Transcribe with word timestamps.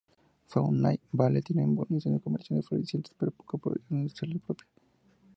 Fountain 0.47 0.97
Valley 1.11 1.43
tiene 1.43 1.61
innovaciones 1.63 2.23
comerciales 2.23 2.65
florecientes 2.67 3.13
pero 3.19 3.29
poca 3.31 3.59
producción 3.59 3.99
industrial 3.99 4.39
propia. 4.39 4.65